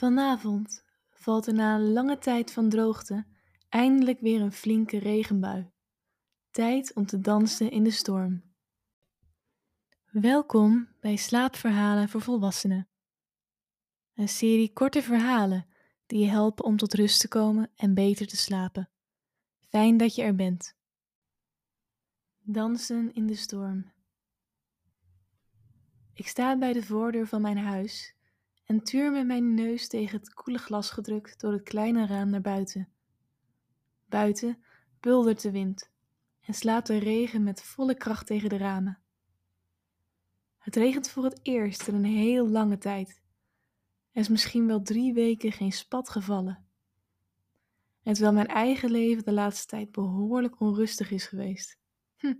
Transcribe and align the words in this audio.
Vanavond 0.00 0.84
valt 1.10 1.46
er 1.46 1.54
na 1.54 1.74
een 1.74 1.92
lange 1.92 2.18
tijd 2.18 2.52
van 2.52 2.68
droogte 2.68 3.26
eindelijk 3.68 4.20
weer 4.20 4.40
een 4.40 4.52
flinke 4.52 4.98
regenbui. 4.98 5.70
Tijd 6.50 6.94
om 6.94 7.06
te 7.06 7.20
dansen 7.20 7.70
in 7.70 7.84
de 7.84 7.90
storm. 7.90 8.42
Welkom 10.10 10.88
bij 11.00 11.16
Slaapverhalen 11.16 12.08
voor 12.08 12.20
Volwassenen. 12.20 12.88
Een 14.14 14.28
serie 14.28 14.72
korte 14.72 15.02
verhalen 15.02 15.66
die 16.06 16.18
je 16.18 16.30
helpen 16.30 16.64
om 16.64 16.76
tot 16.76 16.94
rust 16.94 17.20
te 17.20 17.28
komen 17.28 17.70
en 17.76 17.94
beter 17.94 18.26
te 18.26 18.36
slapen. 18.36 18.90
Fijn 19.68 19.96
dat 19.96 20.14
je 20.14 20.22
er 20.22 20.34
bent. 20.34 20.76
Dansen 22.38 23.14
in 23.14 23.26
de 23.26 23.36
storm. 23.36 23.92
Ik 26.12 26.28
sta 26.28 26.58
bij 26.58 26.72
de 26.72 26.82
voordeur 26.82 27.26
van 27.26 27.40
mijn 27.40 27.58
huis 27.58 28.18
en 28.70 28.82
tuur 28.82 29.12
met 29.12 29.26
mijn 29.26 29.54
neus 29.54 29.88
tegen 29.88 30.18
het 30.18 30.34
koele 30.34 30.58
glas 30.58 30.90
gedrukt 30.90 31.40
door 31.40 31.52
het 31.52 31.62
kleine 31.62 32.06
raam 32.06 32.30
naar 32.30 32.40
buiten. 32.40 32.88
Buiten 34.06 34.64
buldert 35.00 35.42
de 35.42 35.50
wind 35.50 35.90
en 36.40 36.54
slaat 36.54 36.86
de 36.86 36.98
regen 36.98 37.42
met 37.42 37.62
volle 37.62 37.94
kracht 37.94 38.26
tegen 38.26 38.48
de 38.48 38.56
ramen. 38.56 38.98
Het 40.58 40.76
regent 40.76 41.10
voor 41.10 41.24
het 41.24 41.40
eerst 41.42 41.88
in 41.88 41.94
een 41.94 42.04
heel 42.04 42.48
lange 42.48 42.78
tijd. 42.78 43.22
Er 44.12 44.20
is 44.20 44.28
misschien 44.28 44.66
wel 44.66 44.82
drie 44.82 45.12
weken 45.12 45.52
geen 45.52 45.72
spat 45.72 46.08
gevallen. 46.08 46.66
En 48.02 48.12
terwijl 48.12 48.34
mijn 48.34 48.46
eigen 48.46 48.90
leven 48.90 49.24
de 49.24 49.32
laatste 49.32 49.66
tijd 49.66 49.90
behoorlijk 49.90 50.60
onrustig 50.60 51.10
is 51.10 51.26
geweest. 51.26 51.78
Hm. 52.16 52.34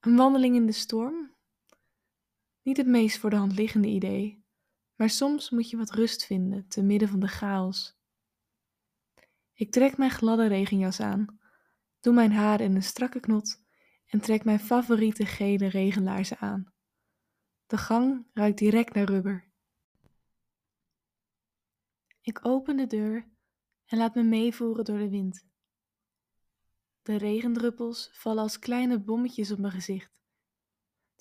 Een 0.00 0.16
wandeling 0.16 0.56
in 0.56 0.66
de 0.66 0.72
storm 0.72 1.35
niet 2.66 2.76
het 2.76 2.86
meest 2.86 3.18
voor 3.18 3.30
de 3.30 3.36
hand 3.36 3.52
liggende 3.52 3.88
idee, 3.88 4.44
maar 4.94 5.10
soms 5.10 5.50
moet 5.50 5.70
je 5.70 5.76
wat 5.76 5.90
rust 5.90 6.26
vinden 6.26 6.68
te 6.68 6.82
midden 6.82 7.08
van 7.08 7.20
de 7.20 7.28
chaos. 7.28 7.98
Ik 9.52 9.72
trek 9.72 9.96
mijn 9.96 10.10
gladde 10.10 10.46
regenjas 10.46 11.00
aan, 11.00 11.40
doe 12.00 12.14
mijn 12.14 12.32
haar 12.32 12.60
in 12.60 12.74
een 12.74 12.82
strakke 12.82 13.20
knot 13.20 13.64
en 14.06 14.20
trek 14.20 14.44
mijn 14.44 14.60
favoriete 14.60 15.26
gele 15.26 15.68
regenlaarzen 15.68 16.38
aan. 16.38 16.72
De 17.66 17.76
gang 17.76 18.26
ruikt 18.32 18.58
direct 18.58 18.94
naar 18.94 19.08
rubber. 19.08 19.50
Ik 22.20 22.46
open 22.46 22.76
de 22.76 22.86
deur 22.86 23.28
en 23.86 23.98
laat 23.98 24.14
me 24.14 24.22
meevoeren 24.22 24.84
door 24.84 24.98
de 24.98 25.10
wind. 25.10 25.46
De 27.02 27.16
regendruppels 27.16 28.10
vallen 28.12 28.42
als 28.42 28.58
kleine 28.58 29.00
bommetjes 29.00 29.50
op 29.50 29.58
mijn 29.58 29.72
gezicht 29.72 30.14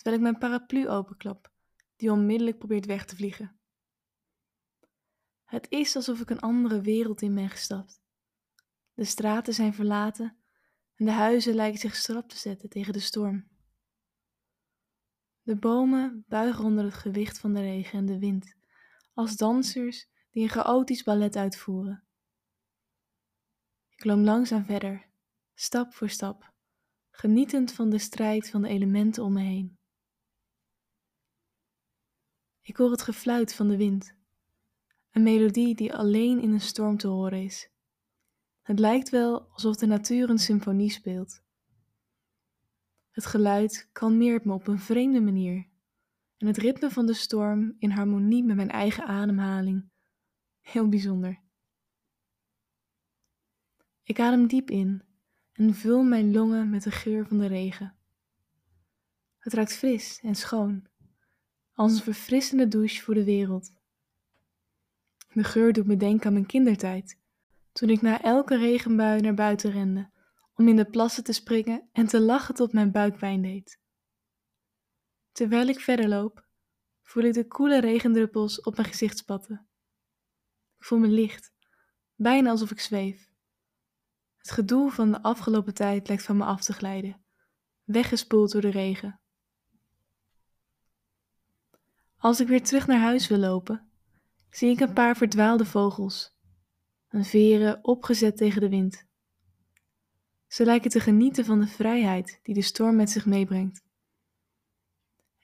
terwijl 0.05 0.25
ik 0.25 0.31
mijn 0.31 0.49
paraplu 0.49 0.89
openklap, 0.89 1.51
die 1.95 2.11
onmiddellijk 2.11 2.57
probeert 2.57 2.85
weg 2.85 3.05
te 3.05 3.15
vliegen. 3.15 3.59
Het 5.43 5.69
is 5.69 5.95
alsof 5.95 6.19
ik 6.19 6.29
een 6.29 6.39
andere 6.39 6.81
wereld 6.81 7.21
in 7.21 7.35
ben 7.35 7.49
gestapt. 7.49 8.01
De 8.93 9.03
straten 9.03 9.53
zijn 9.53 9.73
verlaten 9.73 10.37
en 10.95 11.05
de 11.05 11.11
huizen 11.11 11.53
lijken 11.55 11.79
zich 11.79 11.95
schrap 11.95 12.29
te 12.29 12.37
zetten 12.37 12.69
tegen 12.69 12.93
de 12.93 12.99
storm. 12.99 13.47
De 15.41 15.55
bomen 15.55 16.23
buigen 16.27 16.63
onder 16.63 16.83
het 16.83 16.93
gewicht 16.93 17.39
van 17.39 17.53
de 17.53 17.61
regen 17.61 17.99
en 17.99 18.05
de 18.05 18.19
wind, 18.19 18.55
als 19.13 19.35
dansers 19.35 20.09
die 20.29 20.43
een 20.43 20.49
chaotisch 20.49 21.03
ballet 21.03 21.35
uitvoeren. 21.35 22.07
Ik 23.89 24.03
loop 24.03 24.19
langzaam 24.19 24.65
verder, 24.65 25.09
stap 25.53 25.93
voor 25.93 26.09
stap, 26.09 26.53
genietend 27.09 27.71
van 27.71 27.89
de 27.89 27.99
strijd 27.99 28.49
van 28.49 28.61
de 28.61 28.67
elementen 28.67 29.23
om 29.23 29.33
me 29.33 29.41
heen. 29.41 29.83
Ik 32.65 32.77
hoor 32.77 32.91
het 32.91 33.01
gefluit 33.01 33.53
van 33.53 33.67
de 33.67 33.77
wind. 33.77 34.15
Een 35.11 35.23
melodie 35.23 35.75
die 35.75 35.93
alleen 35.93 36.41
in 36.41 36.51
een 36.51 36.61
storm 36.61 36.97
te 36.97 37.07
horen 37.07 37.43
is. 37.43 37.69
Het 38.61 38.79
lijkt 38.79 39.09
wel 39.09 39.41
alsof 39.41 39.75
de 39.75 39.85
natuur 39.85 40.29
een 40.29 40.37
symfonie 40.37 40.89
speelt. 40.89 41.43
Het 43.11 43.25
geluid 43.25 43.89
kalmeert 43.91 44.45
me 44.45 44.53
op 44.53 44.67
een 44.67 44.79
vreemde 44.79 45.21
manier. 45.21 45.67
En 46.37 46.47
het 46.47 46.57
ritme 46.57 46.89
van 46.89 47.05
de 47.05 47.13
storm 47.13 47.75
in 47.79 47.89
harmonie 47.89 48.43
met 48.43 48.55
mijn 48.55 48.71
eigen 48.71 49.05
ademhaling. 49.05 49.89
Heel 50.61 50.89
bijzonder. 50.89 51.41
Ik 54.03 54.19
adem 54.19 54.47
diep 54.47 54.69
in 54.69 55.03
en 55.51 55.73
vul 55.73 56.03
mijn 56.03 56.31
longen 56.31 56.69
met 56.69 56.83
de 56.83 56.91
geur 56.91 57.27
van 57.27 57.37
de 57.37 57.47
regen. 57.47 57.95
Het 59.37 59.53
ruikt 59.53 59.73
fris 59.73 60.19
en 60.21 60.35
schoon 60.35 60.87
als 61.75 61.93
een 61.93 62.03
verfrissende 62.03 62.67
douche 62.67 63.01
voor 63.01 63.13
de 63.13 63.23
wereld. 63.23 63.73
De 65.33 65.43
geur 65.43 65.73
doet 65.73 65.85
me 65.85 65.97
denken 65.97 66.27
aan 66.27 66.33
mijn 66.33 66.45
kindertijd, 66.45 67.19
toen 67.71 67.89
ik 67.89 68.01
na 68.01 68.21
elke 68.21 68.57
regenbui 68.57 69.21
naar 69.21 69.33
buiten 69.33 69.71
rende 69.71 70.09
om 70.53 70.67
in 70.67 70.75
de 70.75 70.85
plassen 70.85 71.23
te 71.23 71.33
springen 71.33 71.89
en 71.91 72.07
te 72.07 72.19
lachen 72.19 72.55
tot 72.55 72.73
mijn 72.73 72.91
buik 72.91 73.17
pijn 73.17 73.41
deed. 73.41 73.79
Terwijl 75.31 75.67
ik 75.67 75.79
verder 75.79 76.07
loop, 76.07 76.45
voel 77.01 77.23
ik 77.23 77.33
de 77.33 77.47
koele 77.47 77.79
regendruppels 77.79 78.61
op 78.61 78.75
mijn 78.75 78.87
gezicht 78.87 79.17
spatten. 79.17 79.67
Ik 80.77 80.85
voel 80.85 80.99
me 80.99 81.07
licht, 81.07 81.53
bijna 82.15 82.49
alsof 82.49 82.71
ik 82.71 82.79
zweef. 82.79 83.29
Het 84.37 84.51
gedoe 84.51 84.91
van 84.91 85.11
de 85.11 85.21
afgelopen 85.21 85.73
tijd 85.73 86.07
lijkt 86.07 86.23
van 86.23 86.37
me 86.37 86.43
af 86.43 86.63
te 86.63 86.73
glijden, 86.73 87.25
weggespoeld 87.83 88.51
door 88.51 88.61
de 88.61 88.69
regen. 88.69 89.19
Als 92.25 92.39
ik 92.39 92.47
weer 92.47 92.63
terug 92.63 92.87
naar 92.87 92.99
huis 92.99 93.27
wil 93.27 93.37
lopen, 93.37 93.89
zie 94.49 94.69
ik 94.69 94.79
een 94.79 94.93
paar 94.93 95.17
verdwaalde 95.17 95.65
vogels, 95.65 96.35
hun 97.07 97.25
veren 97.25 97.79
opgezet 97.83 98.37
tegen 98.37 98.61
de 98.61 98.69
wind. 98.69 99.05
Ze 100.47 100.65
lijken 100.65 100.89
te 100.89 100.99
genieten 100.99 101.45
van 101.45 101.59
de 101.59 101.67
vrijheid 101.67 102.39
die 102.43 102.53
de 102.53 102.61
storm 102.61 102.95
met 102.95 103.09
zich 103.09 103.25
meebrengt. 103.25 103.83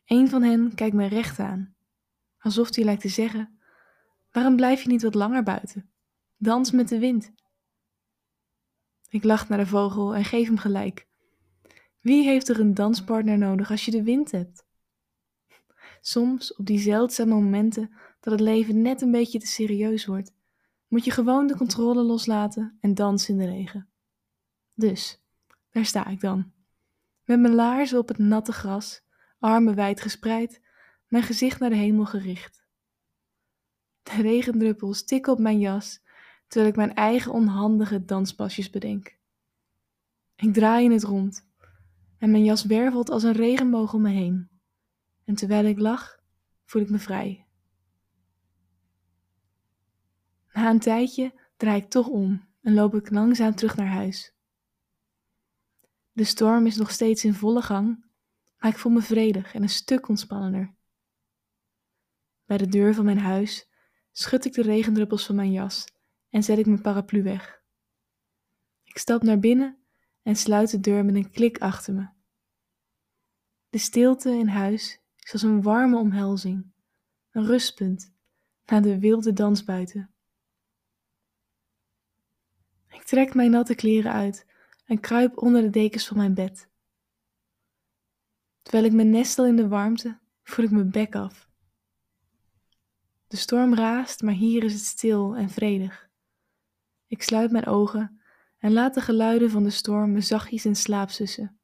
Een 0.06 0.30
van 0.30 0.44
hen 0.44 0.76
kijkt 0.76 0.96
me 0.96 1.08
recht 1.08 1.40
aan, 1.40 1.76
alsof 2.40 2.76
hij 2.76 2.84
lijkt 2.84 3.02
te 3.02 3.10
zeggen: 3.10 3.60
Waarom 4.32 4.56
blijf 4.56 4.82
je 4.82 4.90
niet 4.90 5.04
wat 5.04 5.16
langer 5.16 5.44
buiten? 5.44 5.92
Dans 6.38 6.72
met 6.72 6.90
de 6.90 7.00
wind. 7.00 7.32
Ik 9.10 9.24
lach 9.24 9.50
naar 9.50 9.58
de 9.58 9.68
vogel 9.68 10.16
en 10.16 10.26
geef 10.26 10.48
hem 10.48 10.58
gelijk. 10.58 11.08
Wie 12.00 12.24
heeft 12.24 12.50
er 12.50 12.60
een 12.60 12.74
danspartner 12.74 13.38
nodig 13.38 13.72
als 13.72 13.86
je 13.86 13.92
de 13.92 14.04
wind 14.04 14.32
hebt? 14.32 14.70
Soms, 16.04 16.56
op 16.56 16.66
die 16.66 16.80
zeldzame 16.80 17.34
momenten 17.34 17.92
dat 18.20 18.34
het 18.34 18.42
leven 18.42 18.82
net 18.82 19.02
een 19.02 19.12
beetje 19.12 19.40
te 19.40 19.48
serieus 19.48 20.06
wordt, 20.06 20.34
moet 20.88 21.06
je 21.06 21.12
gewoon 21.12 21.48
de 21.48 21.58
controle 21.58 22.04
loslaten 22.04 22.78
en 22.80 22.94
dansen 22.94 23.34
in 23.34 23.40
de 23.40 23.52
regen. 23.52 23.90
Dus, 24.76 25.22
daar 25.70 25.86
sta 25.86 26.08
ik 26.08 26.22
dan. 26.22 26.52
Met 27.26 27.40
mijn 27.40 27.54
laarzen 27.54 27.98
op 27.98 28.08
het 28.08 28.18
natte 28.18 28.52
gras, 28.52 29.02
armen 29.40 29.76
wijd 29.76 30.02
gespreid, 30.02 30.62
mijn 31.08 31.24
gezicht 31.24 31.60
naar 31.60 31.70
de 31.70 31.76
hemel 31.76 32.06
gericht. 32.06 32.66
De 34.04 34.22
regendruppels 34.22 35.04
tikken 35.04 35.34
op 35.34 35.40
mijn 35.40 35.60
jas, 35.60 36.02
terwijl 36.48 36.72
ik 36.72 36.78
mijn 36.78 36.94
eigen 36.94 37.32
onhandige 37.32 38.06
danspasjes 38.06 38.70
bedenk. 38.70 39.18
Ik 40.36 40.54
draai 40.54 40.86
in 40.86 40.92
het 40.92 41.04
rond 41.04 41.48
en 42.18 42.32
mijn 42.32 42.44
jas 42.44 42.66
wervelt 42.66 43.10
als 43.10 43.24
een 43.24 43.32
regenboog 43.32 43.94
om 43.94 44.02
me 44.02 44.10
heen 44.10 44.51
en 45.32 45.38
terwijl 45.38 45.66
ik 45.66 45.80
lach, 45.80 46.20
voel 46.66 46.82
ik 46.82 46.90
me 46.90 47.00
vrij. 47.00 47.46
Na 50.54 50.70
een 50.70 50.80
tijdje 50.80 51.34
draai 51.58 51.82
ik 51.82 51.90
toch 51.90 52.08
om 52.08 52.48
en 52.62 52.74
loop 52.74 52.96
ik 52.96 53.10
langzaam 53.10 53.56
terug 53.56 53.76
naar 53.76 53.88
huis. 53.88 54.34
De 56.12 56.24
storm 56.24 56.66
is 56.66 56.76
nog 56.76 56.92
steeds 56.92 57.24
in 57.24 57.34
volle 57.34 57.62
gang, 57.62 58.06
maar 58.58 58.72
ik 58.72 58.78
voel 58.78 58.92
me 58.92 59.02
vredig 59.02 59.54
en 59.54 59.62
een 59.62 59.70
stuk 59.70 60.08
ontspannender. 60.08 60.74
Bij 62.46 62.58
de 62.58 62.68
deur 62.68 62.94
van 62.94 63.06
mijn 63.06 63.20
huis 63.20 63.70
schud 64.12 64.46
ik 64.46 64.54
de 64.54 64.62
regendruppels 64.62 65.26
van 65.26 65.36
mijn 65.36 65.52
jas 65.52 65.86
en 66.30 66.44
zet 66.44 66.58
ik 66.58 66.66
mijn 66.66 66.82
paraplu 66.82 67.24
weg. 67.24 67.62
Ik 68.84 68.98
stap 68.98 69.22
naar 69.22 69.40
binnen 69.40 69.78
en 70.22 70.36
sluit 70.36 70.72
de 70.72 70.80
deur 70.80 71.06
met 71.06 71.16
een 71.16 71.32
klik 71.32 71.58
achter 71.58 71.94
me. 71.94 72.10
De 73.70 73.78
stilte 73.78 74.30
in 74.30 74.48
huis 74.48 75.01
is 75.24 75.34
als 75.34 75.42
een 75.42 75.62
warme 75.62 75.98
omhelzing, 75.98 76.72
een 77.32 77.46
rustpunt 77.46 78.14
na 78.66 78.80
de 78.80 79.00
wilde 79.00 79.34
dans 79.34 79.64
buiten. 79.64 80.14
Ik 82.88 83.04
trek 83.04 83.34
mijn 83.34 83.52
natte 83.52 83.76
kleren 83.76 84.12
uit 84.12 84.46
en 84.86 85.00
kruip 85.00 85.38
onder 85.38 85.62
de 85.62 85.70
dekens 85.70 86.08
van 86.08 86.18
mijn 86.18 86.34
bed. 86.34 86.70
Terwijl 88.62 88.86
ik 88.86 88.94
me 88.94 89.04
nestel 89.04 89.46
in 89.46 89.56
de 89.56 89.68
warmte, 89.68 90.20
voel 90.44 90.66
ik 90.66 90.72
mijn 90.72 90.92
bek 90.92 91.16
af. 91.16 91.50
De 93.28 93.38
storm 93.38 93.76
raast, 93.76 94.22
maar 94.22 94.34
hier 94.34 94.64
is 94.64 94.74
het 94.74 94.84
stil 94.84 95.36
en 95.36 95.50
vredig. 95.50 96.10
Ik 97.08 97.24
sluit 97.24 97.52
mijn 97.52 97.66
ogen 97.66 98.22
en 98.58 98.74
laat 98.74 98.94
de 98.94 99.02
geluiden 99.02 99.50
van 99.50 99.64
de 99.64 99.70
storm 99.70 100.12
me 100.12 100.22
zachtjes 100.22 100.66
in 100.66 100.76
slaap 100.76 101.10
sussen. 101.10 101.60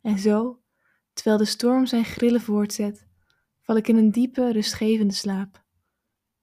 En 0.00 0.18
zo 0.18 0.62
Terwijl 1.12 1.36
de 1.36 1.44
storm 1.44 1.86
zijn 1.86 2.04
grillen 2.04 2.40
voortzet, 2.40 3.06
val 3.60 3.76
ik 3.76 3.88
in 3.88 3.96
een 3.96 4.10
diepe, 4.10 4.52
rustgevende 4.52 5.14
slaap, 5.14 5.64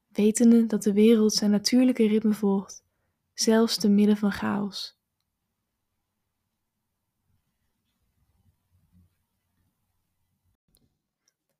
wetende 0.07 0.65
dat 0.65 0.83
de 0.83 0.93
wereld 0.93 1.33
zijn 1.33 1.51
natuurlijke 1.51 2.07
ritme 2.07 2.33
volgt, 2.33 2.83
zelfs 3.33 3.77
te 3.77 3.89
midden 3.89 4.17
van 4.17 4.31
chaos. 4.31 4.97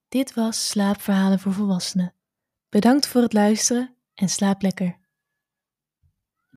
Dit 0.08 0.34
was 0.34 0.68
Slaapverhalen 0.68 1.40
voor 1.40 1.54
Volwassenen. 1.54 2.14
Bedankt 2.70 3.08
voor 3.08 3.22
het 3.22 3.34
luisteren 3.34 3.96
en 4.14 4.30
slaap 4.30 4.62
lekker. 4.62 5.07